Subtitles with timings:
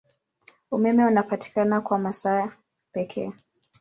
[0.71, 2.51] Umeme unapatikana kwa masaa
[2.91, 3.31] pekee.